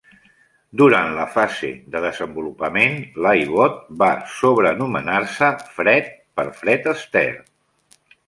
Durant 0.81 1.09
la 1.17 1.25
fase 1.33 1.67
de 1.95 1.99
desenvolupament, 2.05 2.95
l'iBot 3.25 3.77
va 4.01 4.09
sobrenomenar-se 4.37 5.51
Fred, 5.77 6.09
per 6.41 6.47
Fred 6.63 6.89
Astaire. 6.95 7.39